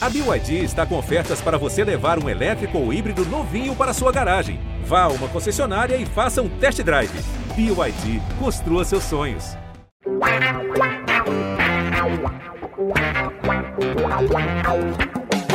[0.00, 4.12] A BYD está com ofertas para você levar um elétrico ou híbrido novinho para sua
[4.12, 4.60] garagem.
[4.84, 7.10] Vá a uma concessionária e faça um test drive.
[7.56, 9.56] BYD, construa seus sonhos.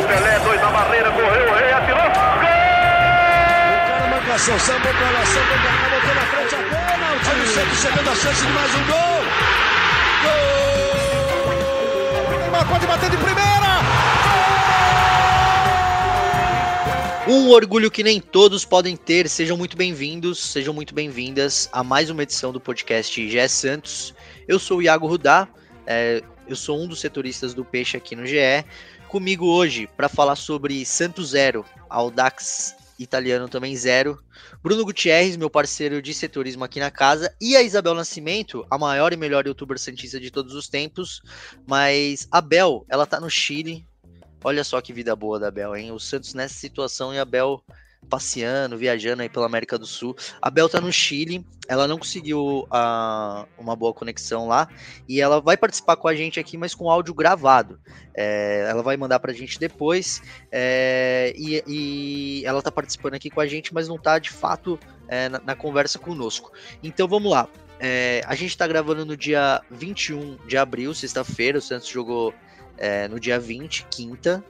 [0.08, 2.04] Pelé, dois na barreira, correu, rei atirou.
[2.04, 2.52] Gol!
[3.74, 7.16] O cara pra lá, sambou pra cá, botou na frente a bola.
[7.16, 9.24] O time sempre chegando a chance de mais um gol.
[10.26, 10.44] Gol!
[12.42, 13.64] Neymar pode bater de primeira.
[17.26, 19.30] Um orgulho que nem todos podem ter.
[19.30, 24.14] Sejam muito bem-vindos, sejam muito bem-vindas a mais uma edição do podcast GE Santos.
[24.46, 25.48] Eu sou o Iago Rudá,
[25.88, 28.66] é, eu sou um dos setoristas do Peixe aqui no GE.
[29.08, 34.22] Comigo hoje para falar sobre Santos Zero, Audax italiano também zero.
[34.62, 39.14] Bruno Gutierrez, meu parceiro de setorismo aqui na casa, e a Isabel Nascimento, a maior
[39.14, 41.22] e melhor youtuber santista de todos os tempos.
[41.66, 43.86] Mas a Bel, ela tá no Chile.
[44.44, 45.92] Olha só que vida boa da Bel, hein?
[45.92, 47.64] O Santos nessa situação e a Bel
[48.10, 50.16] passeando, viajando aí pela América do Sul.
[50.42, 54.68] A Bel tá no Chile, ela não conseguiu uh, uma boa conexão lá
[55.08, 57.80] e ela vai participar com a gente aqui, mas com áudio gravado.
[58.16, 63.42] É, ela vai mandar pra gente depois é, e, e, ela tá participando aqui com
[63.42, 66.52] a gente, mas não tá de fato é, na, na, conversa conosco.
[66.84, 67.48] Então vamos lá.
[67.80, 71.58] É, a gente tá gravando no dia 21 de abril, sexta-feira.
[71.58, 72.34] O Santos jogou
[72.78, 74.44] é, no dia 20, quinta,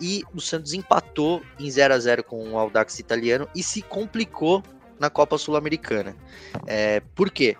[0.00, 4.62] e o Santos empatou em 0 a 0 com o Audax italiano e se complicou
[4.98, 6.16] na Copa Sul-Americana.
[6.66, 7.56] É, por quê?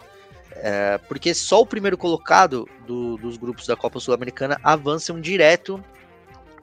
[0.53, 5.83] É, porque só o primeiro colocado do, dos grupos da Copa Sul-Americana avançam direto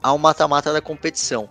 [0.02, 1.48] ao mata-mata da competição.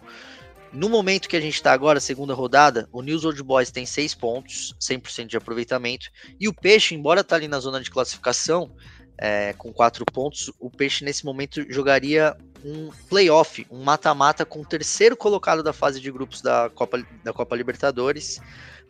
[0.72, 4.16] No momento que a gente está agora, segunda rodada, o News Old Boys tem 6
[4.16, 8.72] pontos, 100% de aproveitamento, e o Peixe, embora está ali na zona de classificação,
[9.18, 14.66] é, com 4 pontos, o Peixe nesse momento jogaria um playoff, um mata-mata com o
[14.66, 18.42] terceiro colocado da fase de grupos da Copa, da Copa Libertadores,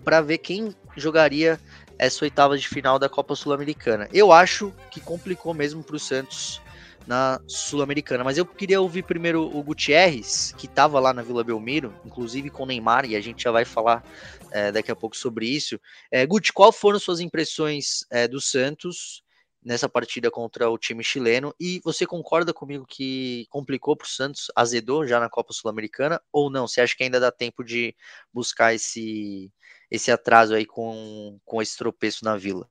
[0.04, 1.60] para ver quem jogaria
[1.98, 4.08] essa oitava de final da Copa Sul-Americana.
[4.14, 6.62] Eu acho que complicou mesmo para o Santos
[7.06, 11.94] na Sul-Americana, mas eu queria ouvir primeiro o Gutierrez, que estava lá na Vila Belmiro,
[12.06, 14.04] inclusive com o Neymar, e a gente já vai falar
[14.52, 15.80] é, daqui a pouco sobre isso.
[16.10, 19.22] É, Guti, qual foram suas impressões é, do Santos?
[19.66, 21.54] Nessa partida contra o time chileno.
[21.60, 26.50] E você concorda comigo que complicou para o Santos, azedou já na Copa Sul-Americana ou
[26.50, 26.68] não?
[26.68, 27.96] Você acha que ainda dá tempo de
[28.34, 29.52] buscar esse,
[29.90, 32.68] esse atraso aí com, com esse tropeço na Vila?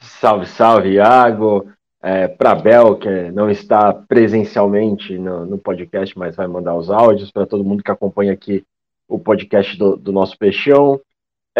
[0.00, 1.70] Salve, salve, Iago.
[2.00, 7.32] É, para Bel, que não está presencialmente no, no, podcast, mas vai mandar os áudios
[7.32, 8.64] para todo mundo que acompanha aqui
[9.08, 11.00] o podcast do, do nosso Peixão.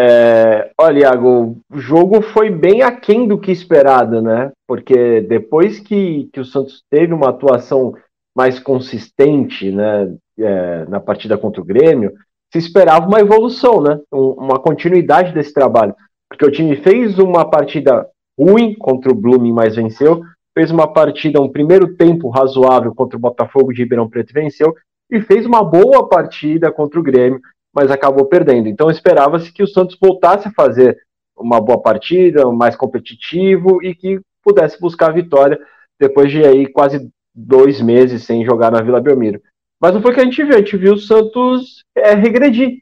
[0.01, 4.49] É, olha, Iago, o jogo foi bem aquém do que esperado, né?
[4.65, 7.93] Porque depois que, que o Santos teve uma atuação
[8.33, 12.13] mais consistente né, é, na partida contra o Grêmio,
[12.49, 13.99] se esperava uma evolução, né?
[14.09, 15.93] uma continuidade desse trabalho.
[16.29, 18.07] Porque o time fez uma partida
[18.39, 20.21] ruim contra o Blooming, mas venceu.
[20.57, 24.73] Fez uma partida, um primeiro tempo razoável contra o Botafogo de Ribeirão Preto, venceu.
[25.11, 27.41] E fez uma boa partida contra o Grêmio
[27.79, 28.67] mas acabou perdendo.
[28.67, 30.97] Então esperava-se que o Santos voltasse a fazer
[31.37, 35.57] uma boa partida, mais competitivo e que pudesse buscar a vitória
[35.97, 39.41] depois de aí quase dois meses sem jogar na Vila Belmiro.
[39.79, 42.81] Mas não foi o que a gente viu, a gente viu o Santos é, regredir.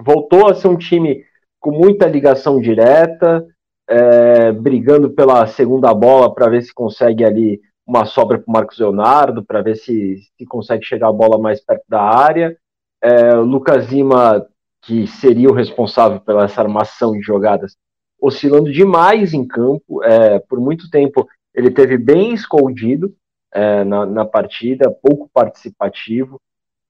[0.00, 1.24] Voltou a ser um time
[1.60, 3.46] com muita ligação direta,
[3.88, 8.80] é, brigando pela segunda bola para ver se consegue ali uma sobra para o Marcos
[8.80, 12.56] Leonardo, para ver se, se consegue chegar a bola mais perto da área.
[13.02, 14.46] É, o Lucas Lima,
[14.82, 17.76] que seria o responsável pela essa armação de jogadas,
[18.20, 20.02] oscilando demais em campo.
[20.04, 23.14] É, por muito tempo ele teve bem escondido
[23.52, 26.40] é, na, na, partida, pouco participativo.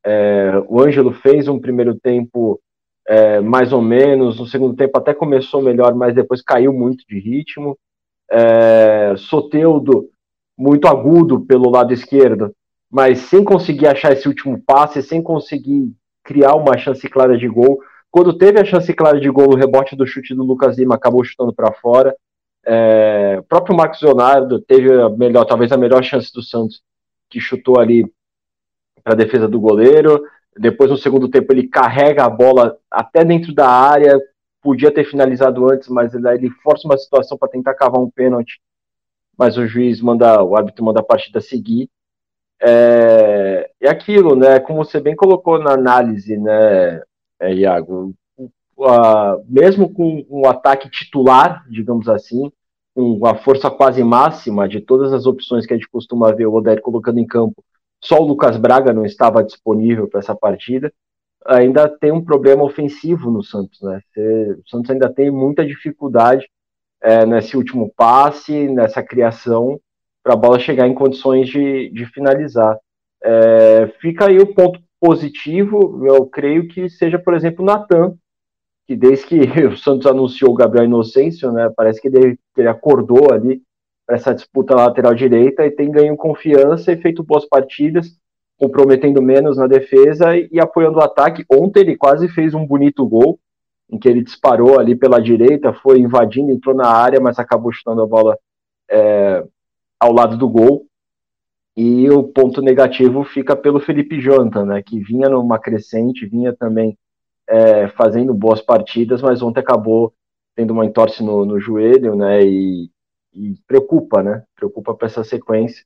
[0.04, 2.60] É, o Ângelo fez um primeiro tempo
[3.06, 7.18] é, mais ou menos, no segundo tempo até começou melhor, mas depois caiu muito de
[7.18, 7.76] ritmo.
[8.30, 10.08] É, Soteudo,
[10.56, 12.54] muito agudo pelo lado esquerdo,
[12.90, 15.92] mas sem conseguir achar esse último passe, sem conseguir
[16.32, 17.78] criar uma chance clara de gol.
[18.10, 21.22] Quando teve a chance clara de gol, o rebote do chute do Lucas Lima acabou
[21.22, 22.16] chutando para fora.
[22.64, 26.80] É, o próprio Marcos Leonardo teve a melhor, talvez a melhor chance do Santos,
[27.28, 28.10] que chutou ali
[29.04, 30.22] para a defesa do goleiro.
[30.58, 34.18] Depois, no segundo tempo, ele carrega a bola até dentro da área.
[34.62, 38.58] Podia ter finalizado antes, mas ele, ele força uma situação para tentar cavar um pênalti.
[39.36, 41.90] Mas o juiz manda, o árbitro manda a partida seguir.
[42.64, 44.60] É, é aquilo, né?
[44.60, 47.02] Como você bem colocou na análise, né,
[47.40, 48.14] é, Iago?
[49.48, 52.50] Mesmo com um ataque titular, digamos assim,
[52.94, 56.54] com a força quase máxima de todas as opções que a gente costuma ver o
[56.54, 57.64] Odair colocando em campo,
[58.00, 60.92] só o Lucas Braga não estava disponível para essa partida,
[61.44, 64.00] ainda tem um problema ofensivo no Santos, né?
[64.16, 66.48] O Santos ainda tem muita dificuldade
[67.00, 69.80] é, nesse último passe, nessa criação,
[70.22, 72.78] para a bola chegar em condições de, de finalizar.
[73.22, 78.14] É, fica aí o ponto positivo, eu creio que seja, por exemplo, o Natan,
[78.86, 83.32] que desde que o Santos anunciou o Gabriel Inocêncio, né, parece que ele, ele acordou
[83.32, 83.62] ali
[84.06, 88.16] para essa disputa lateral direita e tem ganho confiança e feito boas partidas,
[88.58, 91.44] comprometendo menos na defesa e, e apoiando o ataque.
[91.50, 93.38] Ontem ele quase fez um bonito gol,
[93.90, 98.02] em que ele disparou ali pela direita, foi invadindo, entrou na área, mas acabou chutando
[98.02, 98.38] a bola
[98.90, 99.44] é,
[100.02, 100.86] ao lado do gol.
[101.76, 106.98] E o ponto negativo fica pelo Felipe Jonathan, né, que vinha numa crescente, vinha também
[107.48, 110.12] é, fazendo boas partidas, mas ontem acabou
[110.54, 112.90] tendo uma entorse no, no joelho, né, e,
[113.32, 115.82] e, preocupa, né, preocupa para essa sequência.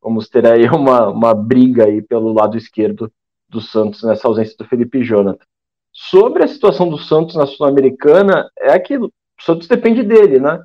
[0.00, 3.12] Vamos ter aí uma, uma briga aí pelo lado esquerdo
[3.48, 5.44] do Santos nessa ausência do Felipe Jonathan.
[5.92, 9.08] Sobre a situação do Santos na Sul-Americana, é aquilo,
[9.38, 10.62] o Santos depende dele, né,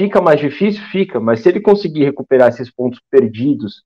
[0.00, 3.82] fica mais difícil, fica, mas se ele conseguir recuperar esses pontos perdidos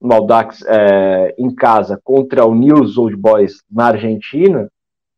[0.00, 4.66] no Audax é, em casa contra o News Old Boys na Argentina,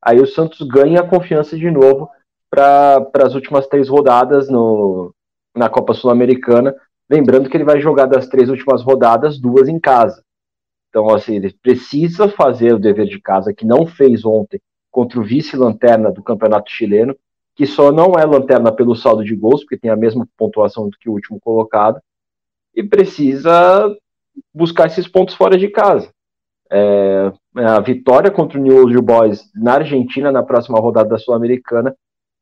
[0.03, 2.11] aí o Santos ganha confiança de novo
[2.51, 5.15] para as últimas três rodadas no,
[5.55, 6.75] na Copa Sul-Americana.
[7.09, 10.21] Lembrando que ele vai jogar das três últimas rodadas, duas em casa.
[10.89, 14.61] Então, assim, ele precisa fazer o dever de casa, que não fez ontem
[14.91, 17.17] contra o vice-lanterna do Campeonato Chileno,
[17.55, 20.97] que só não é lanterna pelo saldo de gols, porque tem a mesma pontuação do
[20.99, 22.01] que o último colocado,
[22.75, 23.95] e precisa
[24.53, 26.11] buscar esses pontos fora de casa.
[26.71, 31.95] É, a vitória contra o New Old Boys na Argentina na próxima rodada da Sul-Americana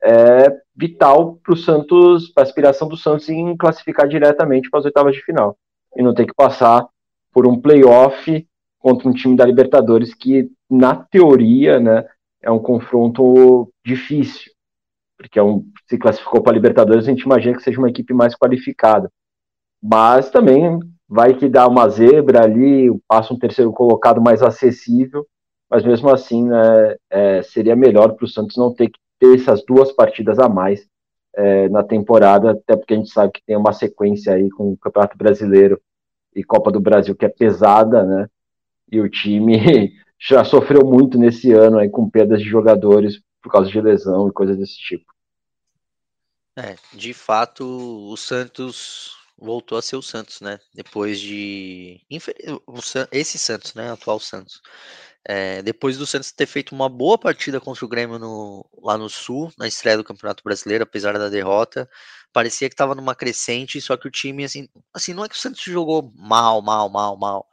[0.03, 4.87] é vital para o Santos, para a aspiração do Santos em classificar diretamente para as
[4.87, 5.57] oitavas de final
[5.95, 6.87] e não ter que passar
[7.33, 8.47] por um playoff
[8.79, 12.05] contra um time da Libertadores que, na teoria, né,
[12.43, 14.51] é um confronto difícil,
[15.23, 18.13] porque é um, se classificou para a Libertadores, a gente imagina que seja uma equipe
[18.13, 19.11] mais qualificada.
[19.83, 20.79] Mas também
[21.09, 25.27] vai que dá uma zebra ali, passa um terceiro colocado mais acessível,
[25.71, 29.65] mas mesmo assim né, é, seria melhor para o Santos não ter que ter essas
[29.65, 30.87] duas partidas a mais
[31.35, 34.77] é, na temporada, até porque a gente sabe que tem uma sequência aí com o
[34.77, 35.81] Campeonato Brasileiro
[36.35, 38.29] e Copa do Brasil que é pesada, né?
[38.91, 43.71] E o time já sofreu muito nesse ano aí com perdas de jogadores por causa
[43.71, 45.12] de lesão e coisas desse tipo.
[46.57, 50.59] É, de fato, o Santos voltou a ser o Santos, né?
[50.75, 52.01] Depois de.
[53.11, 53.91] Esse Santos, né?
[53.91, 54.61] Atual Santos.
[55.25, 59.09] É, depois do Santos ter feito uma boa partida contra o Grêmio no, lá no
[59.09, 61.89] Sul, na estreia do Campeonato Brasileiro, apesar da derrota,
[62.33, 65.39] parecia que estava numa crescente, só que o time, assim, assim, não é que o
[65.39, 67.49] Santos jogou mal, mal, mal, mal,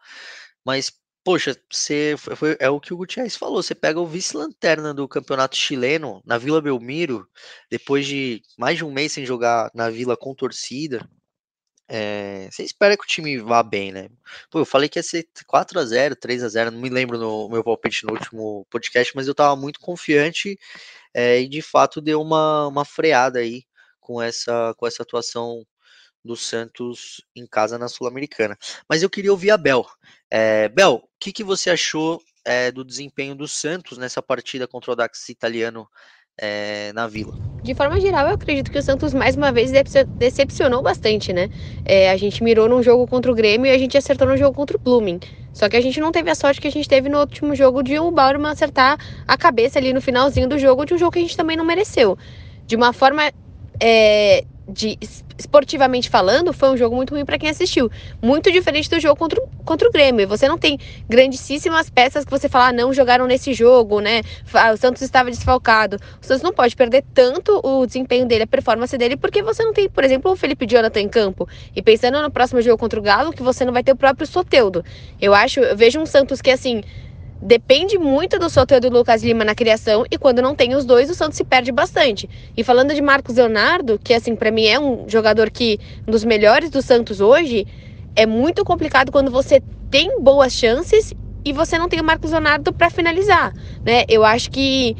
[0.65, 0.91] mas,
[1.23, 5.55] poxa, você, foi, é o que o Gutierrez falou, você pega o vice-lanterna do Campeonato
[5.55, 7.27] Chileno, na Vila Belmiro,
[7.69, 11.07] depois de mais de um mês sem jogar na Vila com torcida,
[11.91, 14.09] é, você espera que o time vá bem, né?
[14.51, 17.17] Pô, eu falei que ia ser 4 a 0 3 a 0 não me lembro
[17.17, 20.57] no meu palpite no último podcast, mas eu tava muito confiante
[21.13, 23.63] é, e de fato deu uma, uma freada aí
[23.99, 25.65] com essa, com essa atuação
[26.23, 28.57] do Santos em casa na Sul-Americana.
[28.87, 29.85] Mas eu queria ouvir a Bel.
[30.29, 34.91] É, Bel, o que, que você achou é, do desempenho do Santos nessa partida contra
[34.91, 35.87] o Dax italiano
[36.39, 37.33] é, na Vila?
[37.63, 39.71] De forma geral, eu acredito que o Santos mais uma vez
[40.17, 41.49] decepcionou bastante, né?
[41.83, 44.55] É, a gente mirou num jogo contra o Grêmio e a gente acertou no jogo
[44.55, 45.19] contra o Blooming.
[45.53, 47.83] Só que a gente não teve a sorte que a gente teve no último jogo
[47.83, 48.97] de o Bauerman acertar
[49.27, 51.65] a cabeça ali no finalzinho do jogo, de um jogo que a gente também não
[51.65, 52.17] mereceu.
[52.65, 53.29] De uma forma
[53.81, 54.97] é, de
[55.37, 57.89] esportivamente falando, foi um jogo muito ruim para quem assistiu.
[58.21, 60.27] Muito diferente do jogo contra, contra o Grêmio.
[60.27, 64.21] Você não tem grandíssimas peças que você fala, ah, não jogaram nesse jogo, né?
[64.73, 65.97] O Santos estava desfalcado.
[66.21, 69.73] O Santos não pode perder tanto o desempenho dele, a performance dele, porque você não
[69.73, 71.47] tem, por exemplo, o Felipe Jonathan em campo.
[71.75, 74.27] E pensando no próximo jogo contra o Galo, que você não vai ter o próprio
[74.27, 74.83] Soteudo.
[75.21, 76.81] Eu acho, eu vejo um Santos que assim
[77.41, 80.85] depende muito do Soteldo e do Lucas Lima na criação e quando não tem os
[80.85, 82.29] dois, o Santos se perde bastante.
[82.55, 86.23] E falando de Marcos Leonardo, que assim para mim é um jogador que um dos
[86.23, 87.65] melhores do Santos hoje,
[88.15, 91.13] é muito complicado quando você tem boas chances
[91.45, 93.53] e você não tem o Marcos Leonardo para finalizar,
[93.85, 94.03] né?
[94.07, 94.95] Eu acho que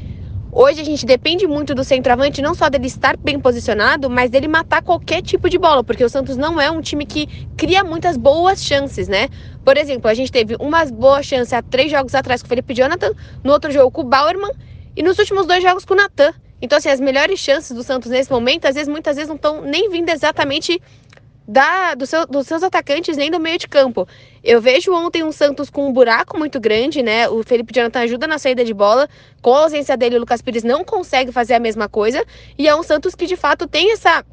[0.52, 4.48] Hoje a gente depende muito do centroavante, não só dele estar bem posicionado, mas dele
[4.48, 8.18] matar qualquer tipo de bola, porque o Santos não é um time que cria muitas
[8.18, 9.30] boas chances, né?
[9.70, 12.74] Por exemplo, a gente teve umas boas chances há três jogos atrás com o Felipe
[12.74, 13.12] Jonathan,
[13.44, 14.50] no outro jogo com o Bauerman
[14.98, 16.34] e nos últimos dois jogos com o Natan.
[16.60, 19.62] Então, assim, as melhores chances do Santos nesse momento, às vezes, muitas vezes não estão
[19.62, 20.82] nem vindo exatamente
[21.48, 24.08] da, do seu, dos seus atacantes nem do meio de campo.
[24.44, 27.30] Eu vejo ontem um Santos com um buraco muito grande, né?
[27.30, 29.08] O Felipe Jonathan ajuda na saída de bola.
[29.40, 32.26] Com a ausência dele, o Lucas Pires não consegue fazer a mesma coisa.
[32.58, 34.26] E é um Santos que de fato tem essa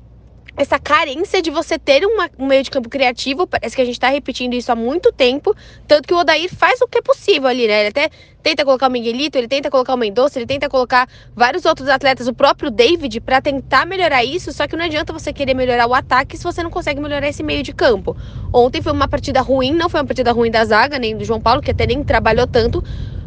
[0.57, 3.47] essa carência de você ter uma, um meio de campo criativo.
[3.47, 5.55] Parece que a gente tá repetindo isso há muito tempo.
[5.87, 7.81] Tanto que o Odair faz o que é possível ali, né?
[7.81, 8.11] Ele até
[8.43, 12.27] tenta colocar o Miguelito, ele tenta colocar o Mendonça, ele tenta colocar vários outros atletas,
[12.27, 14.51] o próprio David, para tentar melhorar isso.
[14.53, 17.43] Só que não adianta você querer melhorar o ataque se você não consegue melhorar esse
[17.43, 18.17] meio de campo.
[18.53, 21.41] Ontem foi uma partida ruim, não foi uma partida ruim da zaga, nem do João
[21.41, 22.83] Paulo, que até nem trabalhou tanto.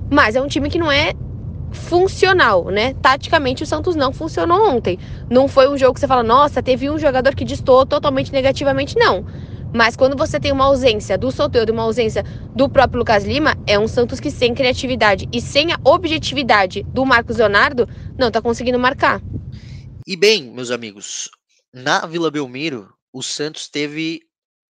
[0.09, 1.13] Mas é um time que não é
[1.71, 2.93] funcional, né?
[2.95, 4.99] Taticamente o Santos não funcionou ontem.
[5.29, 8.95] Não foi um jogo que você fala, nossa, teve um jogador que distou totalmente negativamente,
[8.97, 9.25] não.
[9.73, 12.23] Mas quando você tem uma ausência do Soteldo uma ausência
[12.55, 17.05] do próprio Lucas Lima, é um Santos que sem criatividade e sem a objetividade do
[17.05, 19.21] Marcos Leonardo, não tá conseguindo marcar.
[20.07, 21.29] E bem, meus amigos,
[21.71, 24.21] na Vila Belmiro, o Santos teve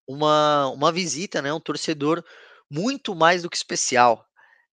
[0.06, 1.52] uma, uma visita, né?
[1.52, 2.22] Um torcedor
[2.70, 4.23] muito mais do que especial.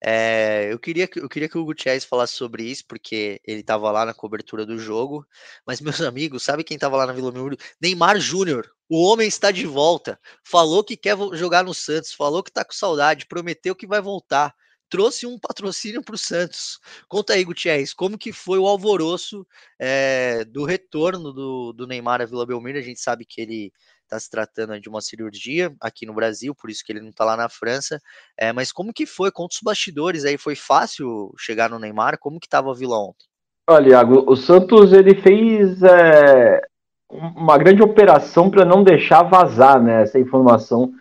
[0.03, 4.05] É, eu, queria, eu queria que o Gutierrez falasse sobre isso, porque ele estava lá
[4.05, 5.25] na cobertura do jogo.
[5.65, 7.57] Mas, meus amigos, sabe quem estava lá na Vila Belmiro?
[7.79, 8.69] Neymar Júnior.
[8.89, 10.19] O homem está de volta.
[10.43, 14.53] Falou que quer jogar no Santos, falou que está com saudade, prometeu que vai voltar.
[14.89, 16.79] Trouxe um patrocínio para o Santos.
[17.07, 19.47] Conta aí, Gutierrez, como que foi o alvoroço
[19.79, 22.77] é, do retorno do, do Neymar à Vila Belmiro?
[22.77, 23.71] A gente sabe que ele
[24.11, 27.23] está se tratando de uma cirurgia aqui no Brasil, por isso que ele não está
[27.23, 27.99] lá na França.
[28.37, 29.31] É, mas como que foi?
[29.31, 32.17] Conta os bastidores aí, foi fácil chegar no Neymar?
[32.19, 33.25] Como que estava a Vila ontem?
[33.69, 36.61] Olha, Iago, o Santos ele fez é,
[37.09, 40.91] uma grande operação para não deixar vazar né, essa informação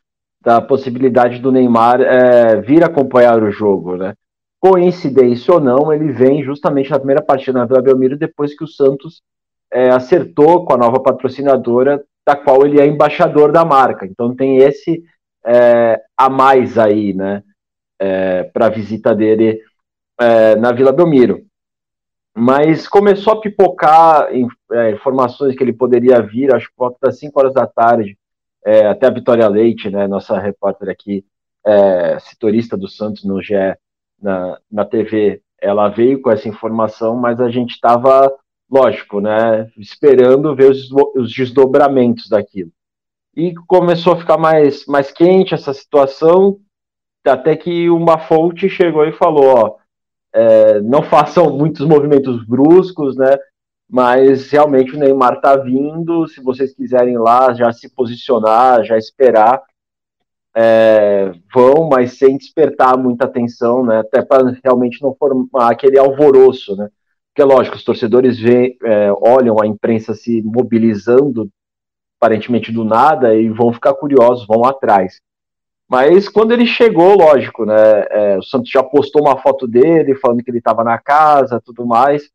[0.43, 4.14] da possibilidade do Neymar é, vir acompanhar o jogo, né?
[4.59, 8.69] Coincidência ou não, ele vem justamente na primeira partida na Vila Belmiro depois que o
[8.69, 9.23] Santos
[9.73, 14.07] é, acertou com a nova patrocinadora da qual ele é embaixador da marca.
[14.07, 15.03] Então tem esse
[15.45, 17.43] é, a mais aí, né,
[17.99, 19.61] é, para a visita dele
[20.19, 21.45] é, na Vila Belmiro.
[22.37, 24.29] Mas começou a pipocar
[24.73, 28.17] é, informações que ele poderia vir, acho que volta das 5 horas da tarde,
[28.65, 31.25] é, até a Vitória Leite, né, nossa repórter aqui,
[31.67, 32.17] é,
[32.79, 33.55] do Santos no GE,
[34.21, 38.33] na, na TV, ela veio com essa informação, mas a gente estava
[38.71, 42.71] lógico, né, esperando ver os, os desdobramentos daquilo.
[43.35, 46.59] E começou a ficar mais, mais quente essa situação,
[47.27, 49.77] até que uma fonte chegou e falou, ó,
[50.33, 53.37] é, não façam muitos movimentos bruscos, né,
[53.89, 59.61] mas realmente o Neymar está vindo, se vocês quiserem lá já se posicionar, já esperar,
[60.55, 66.77] é, vão, mas sem despertar muita atenção, né, até para realmente não formar aquele alvoroço,
[66.77, 66.89] né,
[67.33, 71.49] porque, lógico, os torcedores vê, é, olham a imprensa se mobilizando,
[72.21, 75.21] aparentemente do nada, e vão ficar curiosos, vão atrás.
[75.89, 78.05] Mas quando ele chegou, lógico, né?
[78.11, 81.85] É, o Santos já postou uma foto dele, falando que ele estava na casa, tudo
[81.87, 82.31] mais.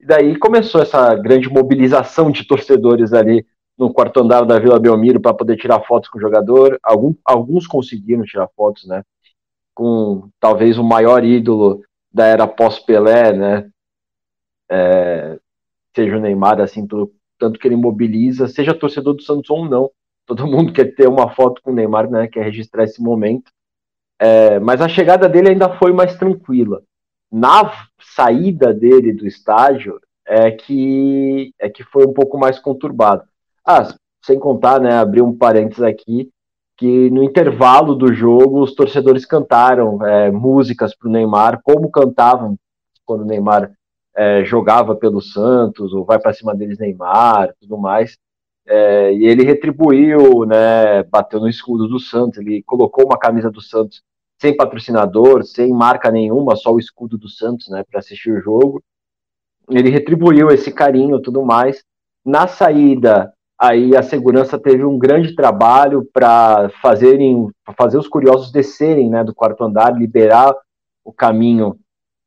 [0.00, 3.44] E daí começou essa grande mobilização de torcedores ali
[3.76, 6.78] no quarto andar da Vila Belmiro para poder tirar fotos com o jogador.
[6.82, 9.02] Algum, alguns conseguiram tirar fotos, né?
[9.74, 11.82] Com talvez o maior ídolo
[12.12, 13.70] da era pós-Pelé, né?
[14.70, 15.38] É,
[15.94, 19.90] seja o Neymar, assim, tudo, tanto que ele mobiliza, seja torcedor do Santos ou não.
[20.26, 22.28] Todo mundo quer ter uma foto com o Neymar, né?
[22.28, 23.50] Quer registrar esse momento.
[24.20, 26.82] É, mas a chegada dele ainda foi mais tranquila.
[27.30, 33.24] Na saída dele do estádio é que é que foi um pouco mais conturbado.
[33.64, 33.94] Ah,
[34.24, 34.94] sem contar, né?
[34.94, 36.30] Abrir um parênteses aqui
[36.76, 42.56] que no intervalo do jogo os torcedores cantaram é, músicas para o Neymar, como cantavam
[43.04, 43.72] quando o Neymar
[44.18, 48.18] é, jogava pelo Santos, ou vai para cima deles Neymar, tudo mais.
[48.66, 53.60] É, e ele retribuiu, né, bateu no escudo do Santos, ele colocou uma camisa do
[53.60, 54.02] Santos
[54.40, 58.82] sem patrocinador, sem marca nenhuma, só o escudo do Santos, né, para assistir o jogo.
[59.70, 61.84] Ele retribuiu esse carinho, tudo mais.
[62.24, 69.08] Na saída, aí a segurança teve um grande trabalho para fazerem, fazer os curiosos descerem,
[69.08, 70.52] né, do quarto andar, liberar
[71.04, 71.78] o caminho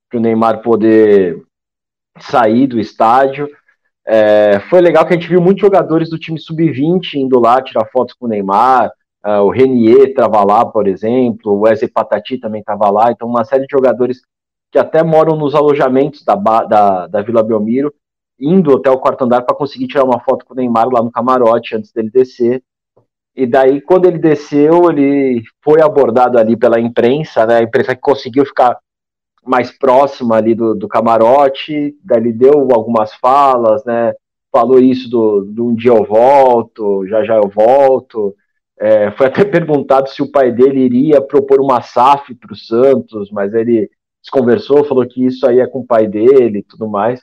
[0.09, 1.45] para o Neymar poder
[2.19, 3.49] sair do estádio.
[4.05, 7.85] É, foi legal que a gente viu muitos jogadores do time sub-20 indo lá tirar
[7.85, 8.91] fotos com o Neymar.
[9.23, 13.11] Uh, o Renier estava lá, por exemplo, o Wesley Patati também estava lá.
[13.11, 14.21] Então, uma série de jogadores
[14.71, 17.93] que até moram nos alojamentos da, da, da Vila Belmiro,
[18.39, 21.11] indo até o quarto andar para conseguir tirar uma foto com o Neymar lá no
[21.11, 22.63] camarote antes dele descer.
[23.35, 27.57] E daí, quando ele desceu, ele foi abordado ali pela imprensa, né?
[27.57, 28.77] A imprensa que conseguiu ficar
[29.45, 34.13] mais próxima ali do, do camarote, ele deu algumas falas, né?
[34.51, 38.35] Falou isso do, do um dia eu volto, já já eu volto.
[38.79, 43.31] É, foi até perguntado se o pai dele iria propor uma SAF para o Santos,
[43.31, 43.89] mas ele
[44.21, 47.21] desconversou, falou que isso aí é com o pai dele e tudo mais.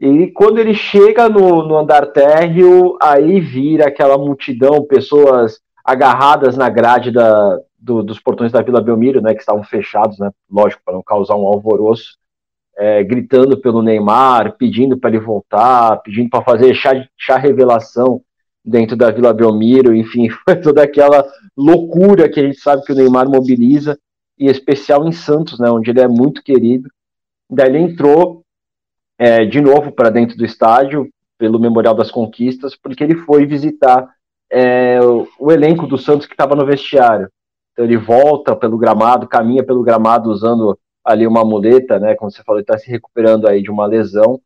[0.00, 6.68] E quando ele chega no, no andar térreo, aí vira aquela multidão, pessoas agarradas na
[6.68, 10.94] grade da, do, dos portões da Vila Belmiro, né, que estavam fechados, né, lógico, para
[10.94, 12.16] não causar um alvoroço,
[12.76, 18.20] é, gritando pelo Neymar, pedindo para ele voltar, pedindo para fazer chá, chá revelação
[18.64, 21.24] dentro da Vila Belmiro, enfim, foi toda aquela
[21.56, 23.98] loucura que a gente sabe que o Neymar mobiliza,
[24.38, 26.88] e especial em Santos, né, onde ele é muito querido.
[27.50, 28.44] Daí ele entrou
[29.18, 34.08] é, de novo para dentro do estádio, pelo Memorial das Conquistas, porque ele foi visitar
[34.50, 37.28] é, o, o, elenco do Santos que estava no vestiário.
[37.78, 42.16] Então ele volta pelo gramado, caminha pelo gramado usando ali uma muleta, né?
[42.16, 44.40] Como você falou, ele está se recuperando aí de uma lesão.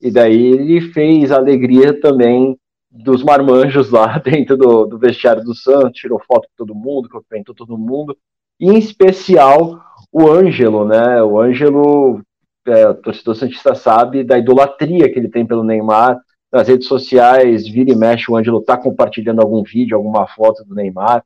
[0.00, 2.58] E daí ele fez a alegria também
[2.90, 7.54] dos marmanjos lá dentro do, do vestiário do Santos, tirou foto com todo mundo, cumprimentou
[7.54, 8.16] todo mundo,
[8.58, 9.78] e em especial
[10.10, 11.22] o Ângelo, né?
[11.22, 12.22] O Ângelo,
[12.66, 16.18] é, o torcedor Santista sabe da idolatria que ele tem pelo Neymar.
[16.50, 20.74] Nas redes sociais, vira e mexe, o Ângelo tá compartilhando algum vídeo, alguma foto do
[20.74, 21.22] Neymar.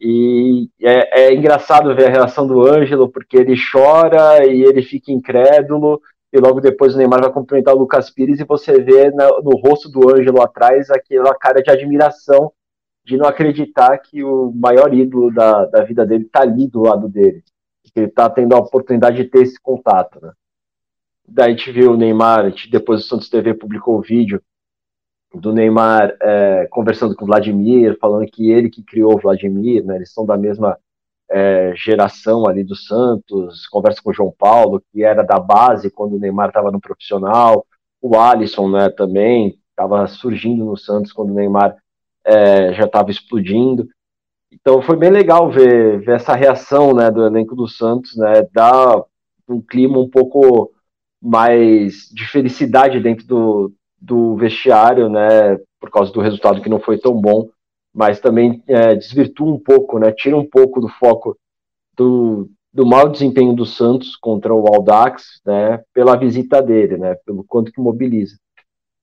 [0.00, 5.12] E é, é engraçado ver a reação do Ângelo, porque ele chora e ele fica
[5.12, 6.00] incrédulo,
[6.32, 9.90] e logo depois o Neymar vai cumprimentar o Lucas Pires e você vê no rosto
[9.90, 12.52] do Ângelo atrás aquela cara de admiração
[13.04, 17.08] de não acreditar que o maior ídolo da, da vida dele está ali do lado
[17.08, 17.42] dele,
[17.82, 20.32] que ele está tendo a oportunidade de ter esse contato, né?
[21.28, 24.42] Daí a gente viu o Neymar, depois o Santos TV publicou o vídeo
[25.34, 29.96] do Neymar é, conversando com o Vladimir, falando que ele que criou o Vladimir, né?
[29.96, 30.76] Eles são da mesma
[31.30, 36.16] é, geração ali do Santos, conversa com o João Paulo, que era da base quando
[36.16, 37.64] o Neymar estava no profissional,
[38.02, 41.76] o Alisson né, também estava surgindo no Santos quando o Neymar
[42.24, 43.86] é, já estava explodindo.
[44.50, 49.04] Então foi bem legal ver, ver essa reação né, do elenco do Santos, né, dar
[49.48, 50.72] um clima um pouco
[51.22, 56.98] mais de felicidade dentro do, do vestiário, né, por causa do resultado que não foi
[56.98, 57.48] tão bom,
[57.94, 61.36] mas também é, desvirtua um pouco, né, tira um pouco do foco
[61.96, 67.44] do, do mau desempenho do Santos contra o Aldax, né, pela visita dele, né, pelo
[67.44, 68.36] quanto que mobiliza.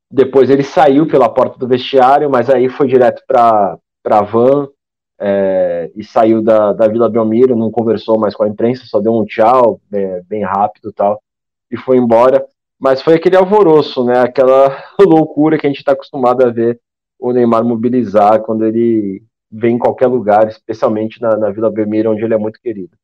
[0.10, 4.70] Depois ele saiu pela porta do vestiário, mas aí foi direto para a van
[5.20, 9.14] é, e saiu da, da Vila Belmiro, não conversou mais com a imprensa, só deu
[9.14, 11.22] um tchau é, bem rápido tal,
[11.70, 12.46] e foi embora.
[12.80, 14.68] Mas foi aquele alvoroço, né, aquela
[15.00, 16.80] loucura que a gente está acostumado a ver
[17.20, 22.24] o Neymar mobilizar quando ele vem em qualquer lugar, especialmente na, na Vila Belmiro, onde
[22.24, 22.96] ele é muito querido.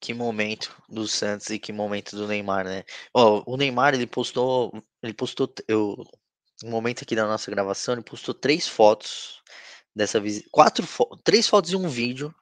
[0.00, 2.84] Que momento do Santos e que momento do Neymar, né?
[3.14, 5.94] Ó, o Neymar, ele postou, ele postou, eu,
[6.62, 9.42] no momento aqui da nossa gravação, ele postou três fotos
[9.94, 10.86] dessa visita, quatro,
[11.22, 12.34] três fotos e um vídeo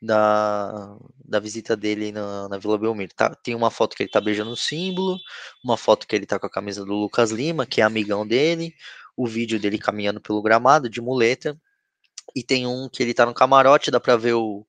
[0.00, 3.12] da, da visita dele na, na Vila Belmiro.
[3.14, 5.18] Tá, tem uma foto que ele tá beijando o símbolo,
[5.64, 8.74] uma foto que ele tá com a camisa do Lucas Lima, que é amigão dele,
[9.16, 11.58] o vídeo dele caminhando pelo gramado de muleta,
[12.34, 14.66] e tem um que ele tá no camarote, dá pra ver o,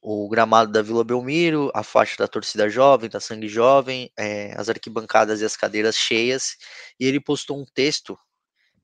[0.00, 4.68] o gramado da Vila Belmiro, a faixa da torcida jovem, da sangue jovem, é, as
[4.68, 6.56] arquibancadas e as cadeiras cheias,
[6.98, 8.18] e ele postou um texto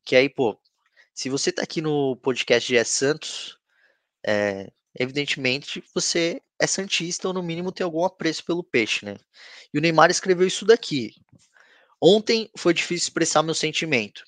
[0.05, 0.59] que aí, pô,
[1.13, 3.59] se você tá aqui no podcast de Santos,
[4.25, 9.17] é, evidentemente você é santista ou no mínimo tem algum apreço pelo peixe, né?
[9.73, 11.15] E o Neymar escreveu isso daqui.
[12.01, 14.25] Ontem foi difícil expressar meu sentimento.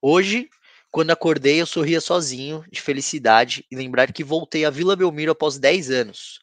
[0.00, 0.48] Hoje,
[0.90, 5.58] quando acordei, eu sorria sozinho, de felicidade, e lembrar que voltei à Vila Belmiro após
[5.58, 6.40] 10 anos.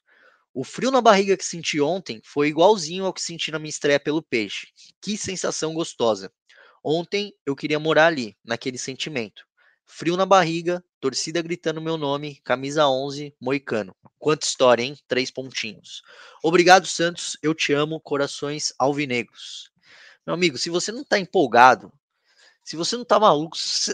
[0.53, 3.99] O frio na barriga que senti ontem foi igualzinho ao que senti na minha estreia
[3.99, 4.67] pelo peixe.
[5.01, 6.31] Que sensação gostosa.
[6.83, 9.43] Ontem eu queria morar ali, naquele sentimento.
[9.85, 13.95] Frio na barriga, torcida gritando meu nome, camisa 11, moicano.
[14.17, 14.97] Quanta história, hein?
[15.07, 16.01] Três pontinhos.
[16.43, 17.37] Obrigado, Santos.
[17.41, 19.71] Eu te amo, corações alvinegros.
[20.25, 21.91] Meu amigo, se você não tá empolgado,
[22.63, 23.93] se você não tá maluco, se,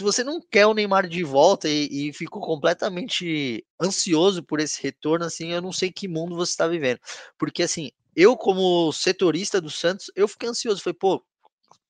[0.00, 5.26] você não quer o Neymar de volta e, e, ficou completamente ansioso por esse retorno,
[5.26, 6.98] assim, eu não sei que mundo você está vivendo.
[7.38, 10.82] Porque, assim, eu, como setorista do Santos, eu fiquei ansioso.
[10.82, 11.22] Falei, pô,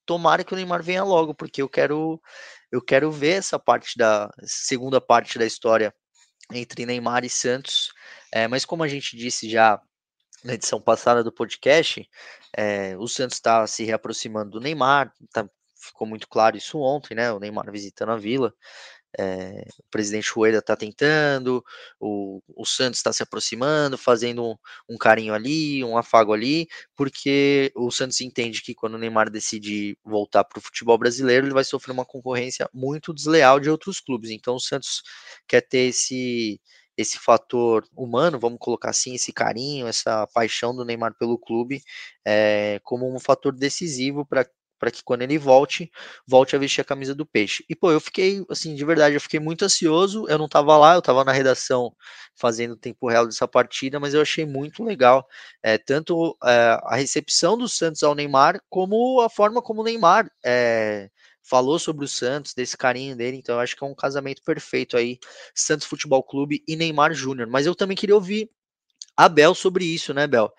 [0.05, 2.21] tomara que o Neymar venha logo, porque eu quero,
[2.71, 5.95] eu quero ver essa parte da segunda parte da história
[6.53, 7.93] entre Neymar e Santos.
[8.33, 9.81] É, mas como a gente disse já
[10.45, 12.09] na edição passada do podcast,
[12.57, 15.49] é, o Santos está se reaproximando do Neymar, tá
[15.79, 17.33] ficou muito claro isso ontem, né?
[17.33, 18.53] O Neymar visitando a Vila.
[19.19, 21.65] É, o presidente Rueda está tentando,
[21.99, 24.57] o, o Santos está se aproximando, fazendo um,
[24.89, 29.99] um, carinho ali, um afago ali, porque o Santos entende que quando o Neymar decide
[30.05, 34.31] voltar para o futebol brasileiro, ele vai sofrer uma concorrência muito desleal de outros clubes.
[34.31, 35.03] Então o Santos
[35.47, 36.61] quer ter esse
[36.97, 41.83] esse fator humano, vamos colocar assim, esse carinho, essa paixão do Neymar pelo clube,
[42.27, 45.91] é, como um fator decisivo para para que quando ele volte,
[46.27, 47.65] volte a vestir a camisa do peixe.
[47.69, 50.27] E pô, eu fiquei, assim, de verdade, eu fiquei muito ansioso.
[50.29, 51.95] Eu não tava lá, eu tava na redação
[52.35, 55.27] fazendo o tempo real dessa partida, mas eu achei muito legal,
[55.63, 60.31] é, tanto é, a recepção do Santos ao Neymar, como a forma como o Neymar
[60.45, 61.09] é,
[61.43, 63.39] falou sobre o Santos, desse carinho dele.
[63.39, 65.19] Então, eu acho que é um casamento perfeito aí,
[65.55, 67.49] Santos Futebol Clube e Neymar Júnior.
[67.49, 68.51] Mas eu também queria ouvir
[69.17, 70.53] a Bel sobre isso, né, Bel?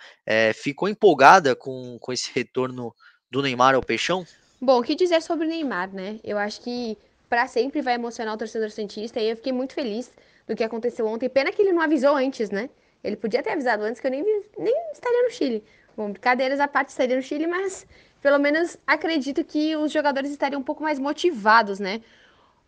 [0.55, 2.91] Ficou empolgada com, com esse retorno
[3.29, 4.25] do Neymar ao Peixão?
[4.59, 6.19] Bom, o que dizer sobre o Neymar, né?
[6.23, 6.97] Eu acho que
[7.29, 10.11] para sempre vai emocionar o torcedor santista e eu fiquei muito feliz
[10.47, 11.29] do que aconteceu ontem.
[11.29, 12.69] Pena que ele não avisou antes, né?
[13.03, 14.23] Ele podia ter avisado antes que eu nem,
[14.57, 15.63] nem estaria no Chile.
[15.95, 17.85] Bom, brincadeiras à parte estaria no Chile, mas
[18.21, 22.01] pelo menos acredito que os jogadores estariam um pouco mais motivados, né?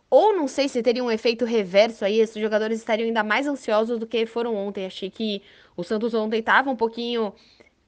[0.10, 4.00] Ou não sei se teria um efeito reverso aí, esses jogadores estariam ainda mais ansiosos
[4.00, 4.86] do que foram ontem.
[4.86, 5.41] Achei que
[5.78, 7.34] o Santos ontem estava um pouquinho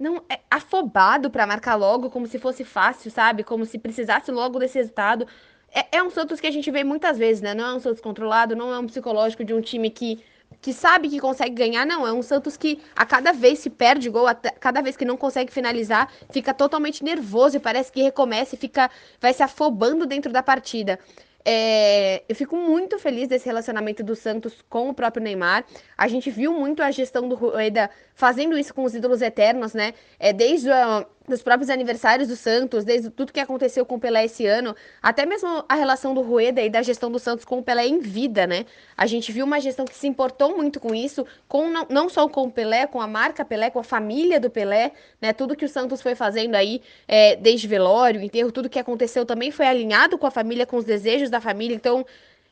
[0.02, 3.44] não é afobado para marcar logo, como se fosse fácil, sabe?
[3.44, 5.28] Como se precisasse logo desse resultado.
[5.72, 7.54] É, é, um Santos que a gente vê muitas vezes, né?
[7.54, 10.20] Não é um Santos controlado, não é um psicológico de um time que,
[10.60, 12.06] que sabe que consegue ganhar, não.
[12.06, 15.16] É um Santos que a cada vez se perde gol, a cada vez que não
[15.16, 20.32] consegue finalizar, fica totalmente nervoso e parece que recomeça e fica, vai se afobando dentro
[20.34, 21.00] da partida.
[21.44, 25.66] É, eu fico muito feliz desse relacionamento do Santos com o próprio Neymar.
[25.98, 29.94] A gente viu muito a gestão do Rueda fazendo isso com os ídolos eternos, né?
[30.20, 34.26] É, desde a, dos próprios aniversários do Santos, desde tudo que aconteceu com o Pelé
[34.26, 37.64] esse ano, até mesmo a relação do Rueda e da gestão do Santos com o
[37.64, 38.66] Pelé em vida, né?
[38.98, 42.28] A gente viu uma gestão que se importou muito com isso, com não, não só
[42.28, 45.32] com o Pelé, com a marca Pelé, com a família do Pelé, né?
[45.32, 49.52] Tudo que o Santos foi fazendo aí, é, desde velório, enterro, tudo que aconteceu também
[49.52, 51.76] foi alinhado com a família, com os desejos da família.
[51.76, 52.06] Então,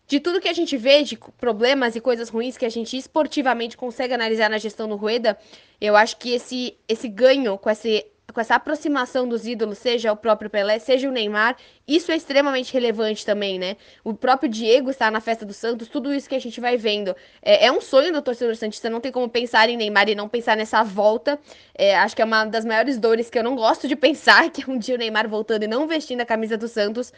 [0.08, 3.78] de tudo que a gente vê, de problemas e coisas ruins que a gente esportivamente
[3.78, 5.38] consegue analisar na gestão do Rueda,
[5.80, 10.16] eu acho que esse, esse ganho com esse com essa aproximação dos ídolos, seja o
[10.16, 11.56] próprio Pelé, seja o Neymar,
[11.88, 13.76] isso é extremamente relevante também, né?
[14.04, 17.16] O próprio Diego está na festa do Santos, tudo isso que a gente vai vendo.
[17.42, 20.30] É, é um sonho do torcedor Santista, não tem como pensar em Neymar e não
[20.30, 21.40] pensar nessa volta.
[21.74, 24.64] É, acho que é uma das maiores dores que eu não gosto de pensar, que
[24.64, 27.12] é um dia o Neymar voltando e não vestindo a camisa do Santos.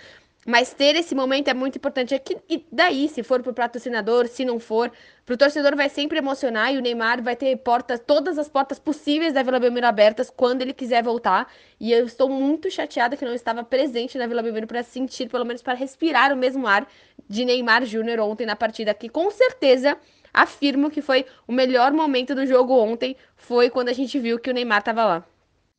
[0.46, 2.16] Mas ter esse momento é muito importante.
[2.16, 4.92] É que, e daí, se for pro patrocinador, se não for,
[5.24, 9.34] pro torcedor vai sempre emocionar e o Neymar vai ter portas, todas as portas possíveis
[9.34, 11.48] da Vila Belmiro abertas quando ele quiser voltar.
[11.80, 15.46] E eu estou muito chateada que não estava presente na Vila Belmiro para sentir, pelo
[15.46, 16.88] menos para respirar o mesmo ar
[17.30, 19.96] de Neymar Júnior ontem na partida, que com certeza
[20.34, 24.50] afirmo que foi o melhor momento do jogo ontem, foi quando a gente viu que
[24.50, 25.26] o Neymar estava lá.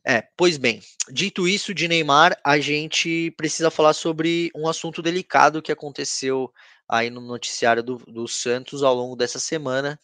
[0.05, 5.61] É, pois bem, dito isso de Neymar, a gente precisa falar sobre um assunto delicado
[5.61, 6.51] que aconteceu
[6.89, 9.97] aí no noticiário do, do Santos ao longo dessa semana.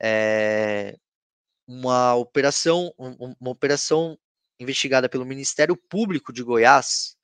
[0.00, 0.94] É,
[1.66, 4.18] uma operação, uma operação
[4.60, 7.16] investigada pelo Ministério Público de Goiás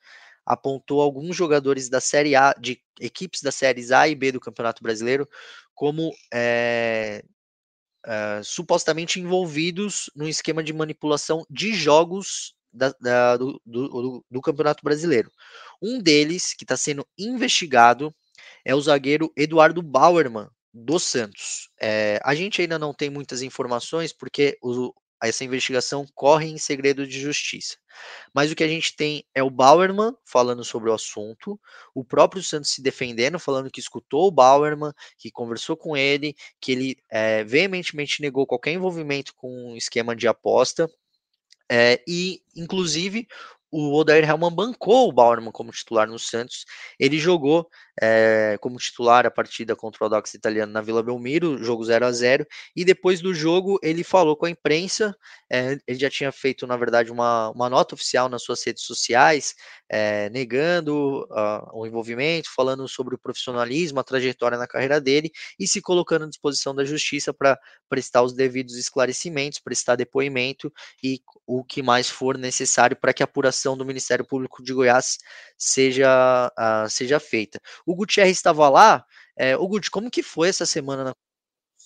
[0.45, 4.83] apontou alguns jogadores da Série A, de equipes das séries A e B do Campeonato
[4.83, 5.29] Brasileiro,
[5.75, 7.23] como é,
[8.07, 14.83] uh, supostamente envolvidos no esquema de manipulação de jogos da, da, do, do, do, Campeonato
[14.83, 15.31] Brasileiro.
[15.81, 18.15] Um deles, que está sendo investigado,
[18.65, 21.69] é o zagueiro Eduardo Bauerman, do Santos.
[21.81, 24.95] É, a gente ainda não tem muitas informações, porque o,
[25.29, 27.77] essa investigação corre em segredo de justiça.
[28.35, 31.61] Mas o que a gente tem é o Bauerman falando sobre o assunto,
[31.95, 36.73] o próprio Santos se defendendo, falando que escutou o Bauerman, que conversou com ele, que
[36.73, 40.91] ele é, veementemente negou qualquer envolvimento com um esquema de aposta.
[41.71, 43.27] É, e, inclusive,
[43.71, 46.67] o Odair Helman bancou o Bauerman como titular no Santos.
[46.99, 47.69] Ele jogou
[48.01, 52.13] é, como titular a partida contra o Audax italiano na Vila Belmiro, jogo 0 a
[52.13, 55.15] 0 e depois do jogo ele falou com a imprensa,
[55.51, 59.55] é, ele já tinha feito, na verdade, uma, uma nota oficial nas suas redes sociais,
[59.89, 65.69] é, negando uh, o envolvimento, falando sobre o profissionalismo, a trajetória na carreira dele, e
[65.69, 71.63] se colocando à disposição da justiça para prestar os devidos esclarecimentos, prestar depoimento e o
[71.63, 75.19] que mais for necessário para que a apuração do Ministério Público de Goiás
[75.59, 77.61] seja, uh, seja feita.
[77.87, 79.05] O Gutierrez estava lá.
[79.37, 81.15] É, o Gut, como que foi essa semana na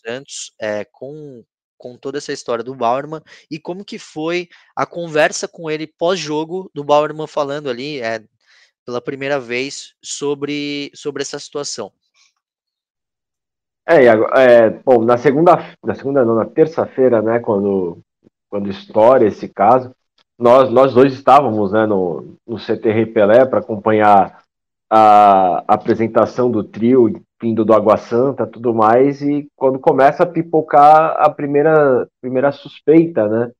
[0.06, 1.42] Santos é, com,
[1.78, 6.70] com toda essa história do Bauerman e como que foi a conversa com ele pós-jogo
[6.74, 8.22] do Bauerman falando ali é,
[8.84, 11.92] pela primeira vez sobre, sobre essa situação?
[13.88, 17.98] É, é, bom, na segunda, na segunda não, na terça-feira, né, quando,
[18.48, 19.94] quando estoura esse caso,
[20.38, 24.42] nós, nós dois estávamos, né, no, no CTR Pelé para acompanhar
[24.90, 31.16] a, apresentação do trio vindo do Água Santa, tudo mais, e quando começa a pipocar
[31.18, 33.52] a primeira, primeira suspeita, né,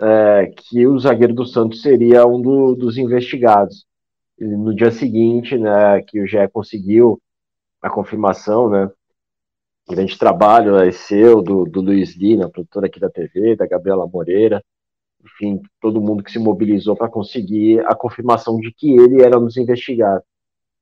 [0.00, 3.86] é, que o zagueiro do Santos seria um do, dos investigados.
[4.38, 7.20] E no dia seguinte, né, que o GE conseguiu
[7.82, 8.90] a confirmação, né,
[9.88, 14.62] grande trabalho é seu, do, do Luiz Lina, produtor aqui da TV, da Gabriela Moreira,
[15.24, 19.44] enfim, todo mundo que se mobilizou para conseguir a confirmação de que ele era um
[19.44, 20.24] dos investigados.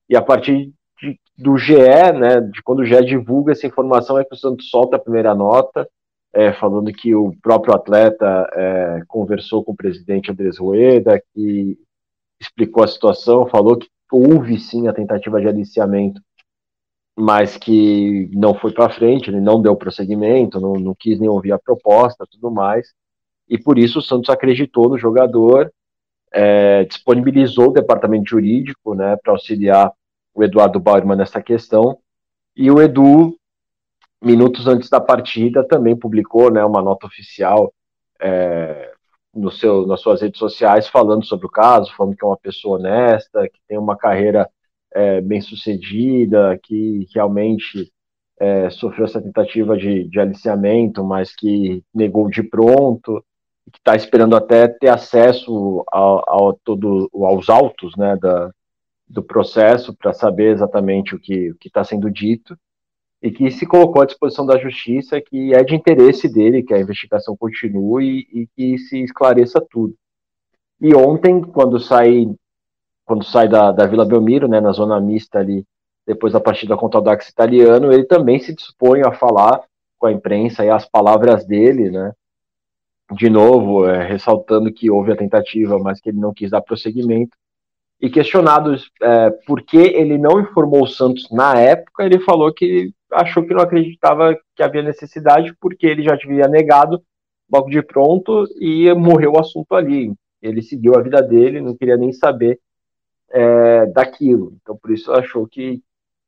[0.09, 4.25] E a partir de, do GE, né, de quando o GE divulga essa informação, é
[4.25, 5.89] que o Santos solta a primeira nota,
[6.33, 11.79] é, falando que o próprio atleta é, conversou com o presidente Andrés Rueda, que
[12.41, 16.21] explicou a situação, falou que houve sim a tentativa de aliciamento
[17.19, 21.53] mas que não foi para frente, ele não deu prosseguimento, não, não quis nem ouvir
[21.53, 22.93] a proposta, tudo mais,
[23.49, 25.73] e por isso o Santos acreditou no jogador,
[26.31, 29.91] é, disponibilizou o departamento jurídico, né, para auxiliar
[30.37, 31.99] o Eduardo Bauerman nessa questão,
[32.55, 33.37] e o Edu,
[34.23, 37.73] minutos antes da partida, também publicou, né, uma nota oficial
[38.21, 38.93] é,
[39.35, 42.79] no seu, nas suas redes sociais falando sobre o caso, falando que é uma pessoa
[42.79, 44.49] honesta, que tem uma carreira
[44.93, 47.91] é, bem sucedida, que realmente
[48.39, 53.25] é, sofreu essa tentativa de, de aliciamento, mas que negou de pronto,
[53.73, 58.51] que está esperando até ter acesso ao, todo, aos autos né, da,
[59.09, 62.57] do processo para saber exatamente o que está sendo dito
[63.23, 66.81] e que se colocou à disposição da justiça, que é de interesse dele que a
[66.81, 69.95] investigação continue e, e que se esclareça tudo.
[70.81, 72.29] E ontem, quando saí
[73.07, 75.65] quando sai da, da Vila Belmiro, né, na zona mista ali,
[76.05, 79.63] depois da partida contra o Dax italiano, ele também se dispõe a falar
[79.97, 82.13] com a imprensa e as palavras dele, né,
[83.13, 87.37] de novo, é, ressaltando que houve a tentativa, mas que ele não quis dar prosseguimento,
[88.01, 92.93] e questionado é, por que ele não informou o Santos na época, ele falou que
[93.11, 97.03] achou que não acreditava que havia necessidade, porque ele já havia negado
[97.51, 100.13] logo de pronto e morreu o assunto ali.
[100.43, 102.61] Ele seguiu a vida dele, não queria nem saber
[103.31, 104.57] é, daquilo.
[104.61, 105.83] Então, por isso, achou que,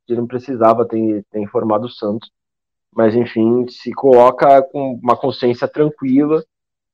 [0.07, 2.31] que não precisava ter, ter informado o Santos.
[2.95, 6.43] Mas, enfim, se coloca com uma consciência tranquila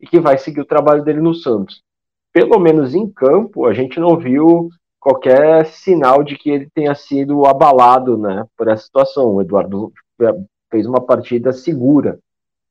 [0.01, 1.84] e que vai seguir o trabalho dele no Santos.
[2.35, 4.69] Pelo menos em campo, a gente não viu
[4.99, 9.35] qualquer sinal de que ele tenha sido abalado né, por essa situação.
[9.35, 9.93] O Eduardo
[10.69, 12.19] fez uma partida segura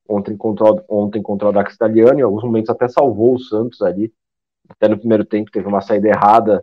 [0.06, 4.12] ontem contra, ontem contra o Dax Italiano, em alguns momentos até salvou o Santos ali.
[4.68, 6.62] Até no primeiro tempo teve uma saída errada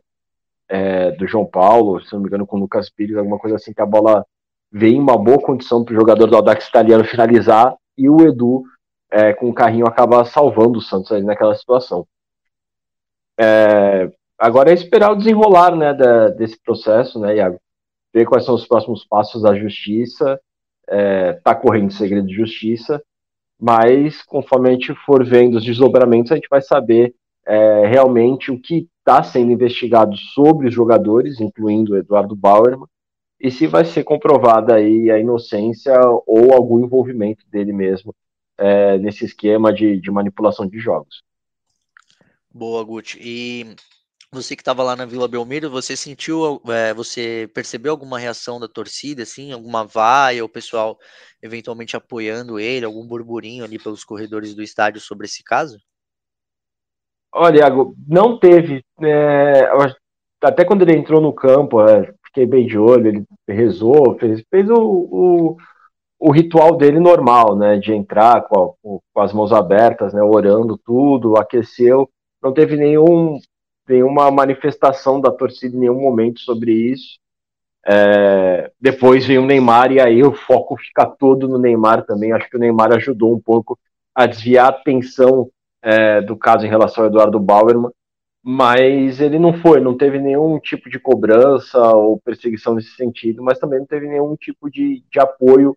[0.68, 3.72] é, do João Paulo, se não me engano, com o Lucas Pires, alguma coisa assim,
[3.72, 4.26] que a bola
[4.70, 8.62] vem em uma boa condição para o jogador do Audax italiano finalizar e o Edu,
[9.10, 12.06] é, com o carrinho, acaba salvando o Santos ali naquela situação.
[13.40, 17.58] É, agora é esperar o desenrolar né, da, desse processo, né, Iago?
[18.12, 20.38] Ver quais são os próximos passos da justiça.
[20.82, 23.00] Está é, correndo segredo de justiça,
[23.60, 27.14] mas conforme a gente for vendo os desdobramentos, a gente vai saber
[27.46, 32.86] é, realmente o que está sendo investigado sobre os jogadores, incluindo o Eduardo Bauerman,
[33.40, 35.94] e se vai ser comprovada aí a inocência
[36.26, 38.14] ou algum envolvimento dele mesmo
[38.58, 41.22] é, nesse esquema de, de, manipulação de jogos.
[42.52, 43.18] Boa, Guti.
[43.20, 43.76] E
[44.32, 48.68] você que estava lá na Vila Belmiro, você sentiu, é, você percebeu alguma reação da
[48.68, 50.98] torcida, assim, alguma vaia, o pessoal
[51.42, 55.78] eventualmente apoiando ele, algum burburinho ali pelos corredores do estádio sobre esse caso?
[57.32, 58.84] Olha, Iago, não teve.
[59.00, 59.68] É,
[60.42, 64.68] até quando ele entrou no campo, é, fiquei bem de olho, ele rezou, fez, fez
[64.68, 65.56] o, o,
[66.18, 67.78] o, ritual dele normal, né?
[67.78, 70.22] De entrar com, a, com, as mãos abertas, né?
[70.22, 72.08] Orando tudo, aqueceu.
[72.42, 73.38] Não teve nenhum,
[73.88, 77.18] nenhuma manifestação da torcida em nenhum momento sobre isso.
[77.86, 82.32] É, depois vem o Neymar e aí o foco fica todo no Neymar também.
[82.32, 83.78] Acho que o Neymar ajudou um pouco
[84.14, 85.50] a desviar a atenção
[85.82, 87.90] é, do caso em relação ao Eduardo Bauerman,
[88.42, 93.58] mas ele não foi, não teve nenhum tipo de cobrança ou perseguição nesse sentido, mas
[93.58, 95.76] também não teve nenhum tipo de, de apoio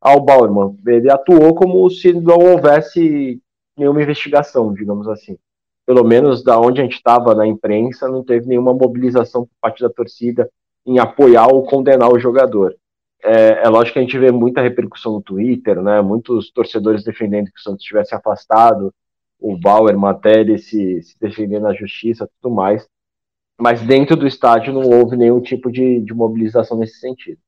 [0.00, 0.78] ao Bauerman.
[0.86, 3.40] Ele atuou como se não houvesse
[3.76, 5.36] nenhuma investigação, digamos assim.
[5.86, 9.82] Pelo menos da onde a gente estava na imprensa, não teve nenhuma mobilização por parte
[9.82, 10.50] da torcida
[10.86, 12.74] em apoiar ou condenar o jogador.
[13.22, 16.02] É, é, lógico que a gente vê muita repercussão no Twitter, né?
[16.02, 18.92] Muitos torcedores defendendo que o Santos tivesse afastado
[19.38, 22.88] o Bauer, Matéria se, se defender na justiça tudo mais.
[23.60, 27.38] Mas dentro do estádio não houve nenhum tipo de, de mobilização nesse sentido.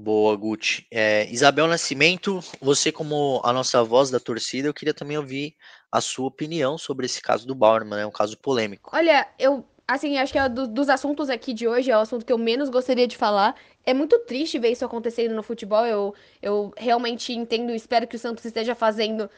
[0.00, 0.86] Boa, Guti.
[0.92, 5.56] É, Isabel Nascimento, você como a nossa voz da torcida, eu queria também ouvir
[5.90, 8.92] a sua opinião sobre esse caso do Bauerman, é né, um caso polêmico.
[8.94, 12.24] Olha, eu assim, acho que é do, dos assuntos aqui de hoje, é o assunto
[12.24, 13.56] que eu menos gostaria de falar.
[13.84, 15.84] É muito triste ver isso acontecendo no futebol.
[15.84, 19.28] Eu, eu realmente entendo e espero que o Santos esteja fazendo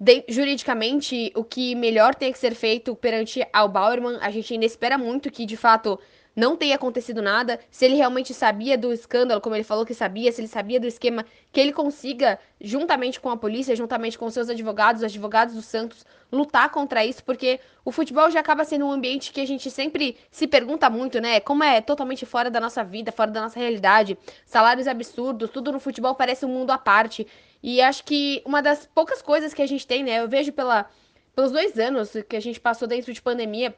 [0.00, 4.16] de, juridicamente o que melhor tem que ser feito perante ao Bauerman.
[4.22, 6.00] A gente ainda espera muito que, de fato,
[6.38, 10.30] não tenha acontecido nada, se ele realmente sabia do escândalo, como ele falou que sabia,
[10.30, 14.48] se ele sabia do esquema, que ele consiga, juntamente com a polícia, juntamente com seus
[14.48, 18.92] advogados, os advogados do Santos, lutar contra isso, porque o futebol já acaba sendo um
[18.92, 21.40] ambiente que a gente sempre se pergunta muito, né?
[21.40, 25.80] Como é totalmente fora da nossa vida, fora da nossa realidade, salários absurdos, tudo no
[25.80, 27.26] futebol parece um mundo à parte.
[27.60, 30.20] E acho que uma das poucas coisas que a gente tem, né?
[30.20, 30.88] Eu vejo pela,
[31.34, 33.74] pelos dois anos que a gente passou dentro de pandemia,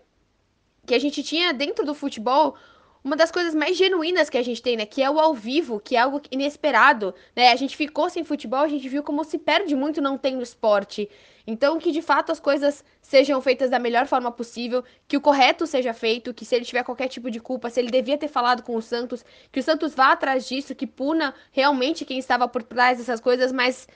[0.86, 2.56] que a gente tinha dentro do futebol
[3.02, 4.84] uma das coisas mais genuínas que a gente tem, né?
[4.84, 7.50] Que é o ao vivo, que é algo inesperado, né?
[7.50, 11.08] A gente ficou sem futebol, a gente viu como se perde muito não tendo esporte.
[11.46, 15.66] Então, que de fato as coisas sejam feitas da melhor forma possível, que o correto
[15.66, 18.62] seja feito, que se ele tiver qualquer tipo de culpa, se ele devia ter falado
[18.62, 22.62] com o Santos, que o Santos vá atrás disso, que puna realmente quem estava por
[22.62, 23.88] trás dessas coisas, mas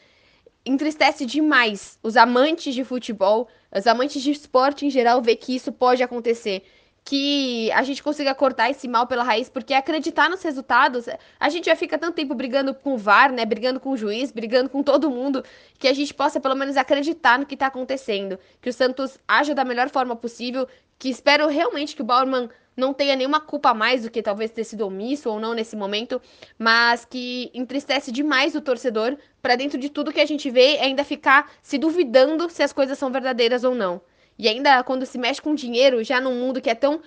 [0.65, 5.73] entristece demais os amantes de futebol, os amantes de esporte em geral, ver que isso
[5.73, 6.63] pode acontecer.
[7.07, 11.05] Que a gente consiga cortar esse mal pela raiz, porque acreditar nos resultados,
[11.39, 14.33] a gente já fica tanto tempo brigando com o VAR, né, brigando com o juiz,
[14.33, 15.45] brigando com todo mundo,
[15.79, 19.55] que a gente possa pelo menos acreditar no que tá acontecendo, que o Santos haja
[19.55, 20.67] da melhor forma possível,
[20.99, 24.51] que espero realmente que o Bauerman não tenha nenhuma culpa a mais do que talvez
[24.51, 26.21] ter sido omisso ou não nesse momento,
[26.59, 31.05] mas que entristece demais o torcedor para dentro de tudo que a gente vê ainda
[31.05, 34.01] ficar se duvidando se as coisas são verdadeiras ou não.
[34.39, 37.01] E ainda quando se mexe com dinheiro, já num mundo que é tão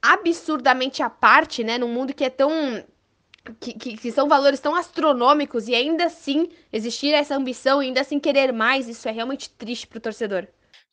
[0.00, 1.78] absurdamente à parte, né?
[1.78, 2.84] Num mundo que é tão.
[3.60, 8.02] Que, que, que, são valores tão astronômicos e ainda assim existir essa ambição e ainda
[8.02, 10.46] assim querer mais, isso é realmente triste para o torcedor.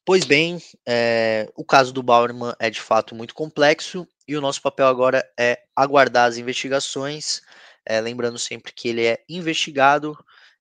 [0.06, 4.62] Pois bem, é, o caso do Bauerman é de fato muito complexo e o nosso
[4.62, 7.42] papel agora é aguardar as investigações,
[7.86, 10.18] é, lembrando sempre que ele é investigado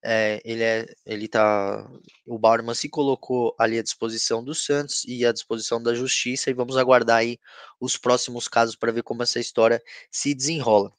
[0.07, 1.90] é, ele é, ele tá,
[2.27, 6.53] o Bauerman se colocou ali à disposição do Santos e à disposição da Justiça e
[6.53, 7.38] vamos aguardar aí
[7.81, 10.92] os próximos casos para ver como essa história se desenrola.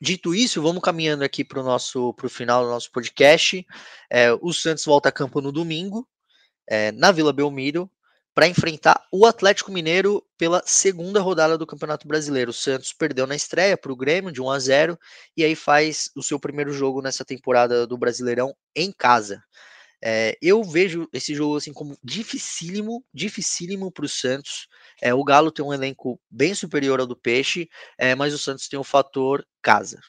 [0.00, 3.66] Dito isso, vamos caminhando aqui para o nosso pro final do nosso podcast.
[4.08, 6.08] É, o Santos volta a campo no domingo,
[6.66, 7.90] é, na Vila Belmiro,
[8.40, 12.52] para enfrentar o Atlético Mineiro pela segunda rodada do Campeonato Brasileiro.
[12.52, 14.98] O Santos perdeu na estreia para o Grêmio de 1 a 0
[15.36, 19.42] e aí faz o seu primeiro jogo nessa temporada do Brasileirão em casa.
[20.02, 24.68] É, eu vejo esse jogo assim como dificílimo, dificílimo para o Santos.
[25.02, 28.68] É, o Galo tem um elenco bem superior ao do Peixe, é, mas o Santos
[28.68, 30.00] tem o fator casa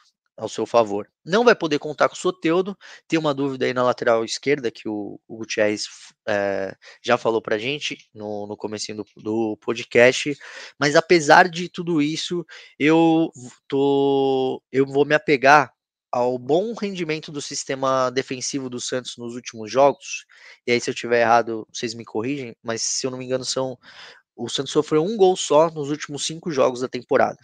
[0.42, 1.08] ao seu favor.
[1.24, 2.76] Não vai poder contar com o Soteudo.
[3.08, 5.86] Tem uma dúvida aí na lateral esquerda que o, o Gutierrez
[6.28, 10.36] é, já falou pra gente no, no começo do, do podcast.
[10.80, 12.44] Mas apesar de tudo isso,
[12.80, 13.30] eu
[13.68, 14.64] tô.
[14.72, 15.72] Eu vou me apegar
[16.12, 20.26] ao bom rendimento do sistema defensivo do Santos nos últimos jogos.
[20.66, 23.46] E aí, se eu tiver errado, vocês me corrigem, mas se eu não me engano,
[23.46, 23.78] são.
[24.36, 27.38] O Santos sofreu um gol só nos últimos cinco jogos da temporada.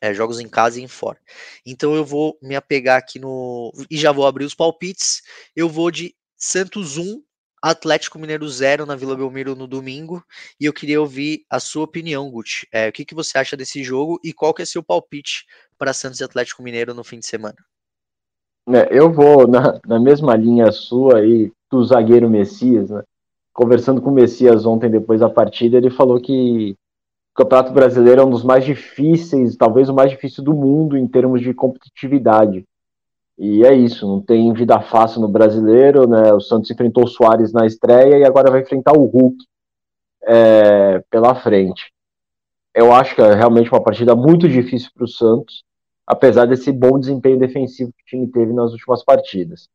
[0.00, 1.18] É, jogos em casa e em fora.
[1.64, 3.72] Então eu vou me apegar aqui no.
[3.90, 5.22] E já vou abrir os palpites.
[5.54, 7.22] Eu vou de Santos 1,
[7.62, 10.22] Atlético Mineiro 0 na Vila Belmiro no domingo.
[10.60, 12.66] E eu queria ouvir a sua opinião, Guti.
[12.72, 15.44] É, o que, que você acha desse jogo e qual que é seu palpite
[15.76, 17.56] para Santos e Atlético Mineiro no fim de semana?
[18.68, 23.02] É, eu vou na, na mesma linha sua aí do zagueiro Messias, né?
[23.52, 26.76] Conversando com o Messias ontem depois da partida, ele falou que
[27.38, 31.40] Campeonato Brasileiro é um dos mais difíceis, talvez o mais difícil do mundo em termos
[31.40, 32.64] de competitividade.
[33.38, 36.32] E é isso, não tem vida fácil no brasileiro, né?
[36.32, 39.36] O Santos enfrentou o Soares na estreia e agora vai enfrentar o Hulk
[40.24, 41.92] é, pela frente.
[42.74, 45.62] Eu acho que é realmente uma partida muito difícil para o Santos,
[46.04, 49.68] apesar desse bom desempenho defensivo que o time teve nas últimas partidas.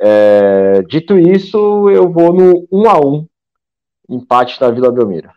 [0.00, 3.26] É, dito isso, eu vou no 1 a 1
[4.10, 5.30] empate da Vila Belmiro.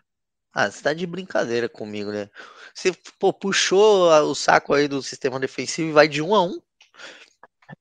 [0.52, 2.28] Ah, você tá de brincadeira comigo, né?
[2.74, 6.58] Você pô, puxou o saco aí do sistema defensivo e vai de um a um.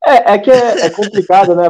[0.05, 1.67] É, é que é, é complicado, né?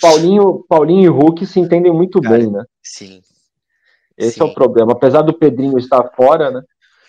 [0.00, 2.64] Paulinho, Paulinho e Hulk se entendem muito Cara, bem, né?
[2.82, 3.22] Sim.
[4.16, 4.42] Esse sim.
[4.42, 4.92] é o problema.
[4.92, 6.62] Apesar do Pedrinho estar fora, né?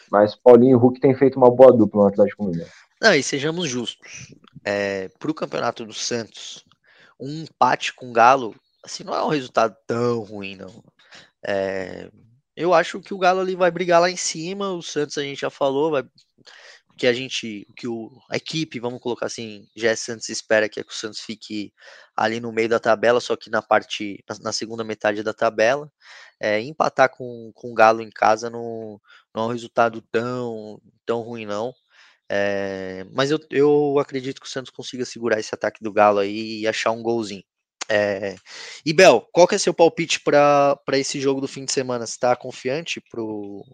[0.09, 2.71] Mas Paulinho e Hulk têm feito uma boa dupla no Atlético Mineiro.
[3.01, 4.33] Não, e sejamos justos.
[4.63, 6.63] É, pro campeonato do Santos,
[7.19, 10.83] um empate com o Galo, assim, não é um resultado tão ruim, não.
[11.45, 12.09] É,
[12.57, 14.71] eu acho que o Galo ali vai brigar lá em cima.
[14.73, 16.03] O Santos a gente já falou, vai
[16.97, 20.83] que a gente, que o, a equipe, vamos colocar assim, já Santos espera que, é
[20.83, 21.71] que o Santos fique
[22.15, 25.91] ali no meio da tabela, só que na parte, na, na segunda metade da tabela.
[26.39, 28.99] É, empatar com, com o Galo em casa não,
[29.33, 31.73] não é um resultado tão, tão ruim, não.
[32.29, 36.61] É, mas eu, eu acredito que o Santos consiga segurar esse ataque do Galo aí
[36.61, 37.43] e achar um golzinho.
[37.89, 38.35] É,
[38.85, 42.05] e Bel, qual que é seu palpite para esse jogo do fim de semana?
[42.05, 43.65] Você está confiante pro,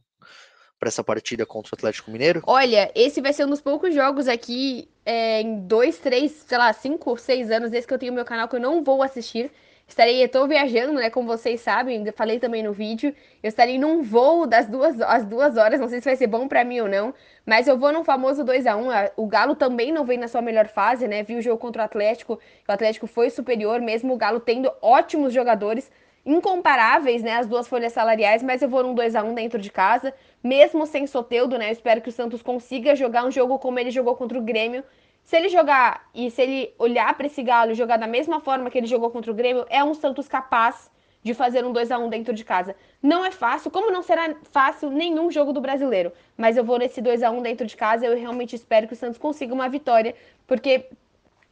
[0.80, 2.42] para essa partida contra o Atlético Mineiro?
[2.46, 6.72] Olha, esse vai ser um dos poucos jogos aqui é, em dois, três, sei lá,
[6.74, 9.50] cinco, seis anos desde que eu tenho meu canal que eu não vou assistir.
[9.88, 11.10] Estarei, eu tô viajando, né?
[11.10, 13.14] Como vocês sabem, falei também no vídeo.
[13.42, 15.80] Eu estarei num voo das duas, às duas horas.
[15.80, 17.14] Não sei se vai ser bom para mim ou não.
[17.46, 18.88] Mas eu vou num famoso 2 a 1
[19.18, 21.24] O Galo também não vem na sua melhor fase, né?
[21.24, 22.40] Vi o jogo contra o Atlético.
[22.68, 25.92] O Atlético foi superior, mesmo o Galo tendo ótimos jogadores
[26.26, 29.70] incomparáveis, né, as duas folhas salariais, mas eu vou num 2 a 1 dentro de
[29.70, 31.68] casa, mesmo sem Soteudo, né?
[31.68, 34.84] Eu espero que o Santos consiga jogar um jogo como ele jogou contra o Grêmio.
[35.24, 38.70] Se ele jogar e se ele olhar para esse Galo e jogar da mesma forma
[38.70, 40.90] que ele jogou contra o Grêmio, é um Santos capaz
[41.24, 42.76] de fazer um 2 a 1 dentro de casa.
[43.02, 47.02] Não é fácil, como não será fácil nenhum jogo do Brasileiro, mas eu vou nesse
[47.02, 50.14] 2 a 1 dentro de casa, eu realmente espero que o Santos consiga uma vitória,
[50.46, 50.90] porque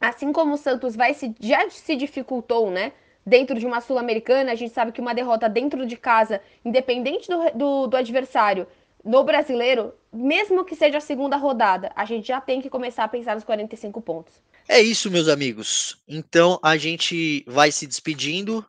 [0.00, 2.92] assim como o Santos vai se já se dificultou, né?
[3.24, 7.50] dentro de uma Sul-Americana, a gente sabe que uma derrota dentro de casa, independente do,
[7.54, 8.66] do, do, adversário,
[9.04, 13.08] no brasileiro, mesmo que seja a segunda rodada, a gente já tem que começar a
[13.08, 14.34] pensar nos 45 pontos.
[14.68, 15.98] É isso, meus amigos.
[16.06, 18.64] Então a gente vai se despedindo.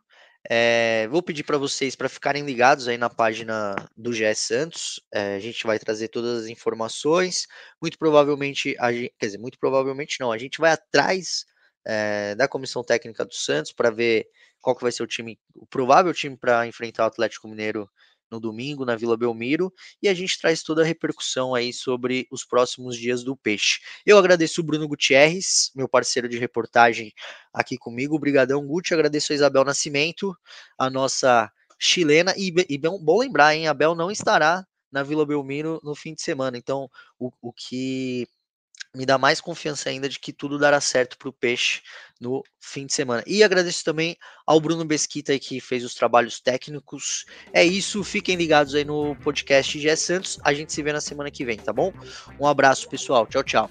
[0.50, 5.02] É, vou pedir para vocês para ficarem ligados aí na página do GS Santos.
[5.14, 7.48] É, a gente vai trazer todas as informações.
[7.82, 10.32] Muito provavelmente, a gente, quer dizer, muito provavelmente não.
[10.32, 11.46] A gente vai atrás
[11.86, 14.28] é, da comissão técnica do Santos para ver
[14.62, 17.90] qual que vai ser o time, o provável time para enfrentar o Atlético Mineiro
[18.34, 19.72] no domingo na Vila Belmiro
[20.02, 23.80] e a gente traz toda a repercussão aí sobre os próximos dias do Peixe.
[24.06, 27.14] Eu agradeço o Bruno Gutierrez, meu parceiro de reportagem
[27.54, 30.36] aqui comigo, Brigadão Guti, agradeço a Isabel Nascimento,
[30.78, 32.34] a nossa chilena.
[32.36, 36.14] E, e bom, bom lembrar, hein, a Bel não estará na Vila Belmiro no fim
[36.14, 38.28] de semana, então o, o que
[38.96, 41.82] me dá mais confiança ainda de que tudo dará certo para o Peixe
[42.22, 43.24] no fim de semana.
[43.26, 44.16] E agradeço também
[44.46, 47.26] ao Bruno Besquita que fez os trabalhos técnicos.
[47.52, 50.40] É isso, fiquem ligados aí no podcast GE Santos.
[50.44, 51.92] A gente se vê na semana que vem, tá bom?
[52.40, 53.26] Um abraço, pessoal.
[53.26, 53.70] Tchau, tchau.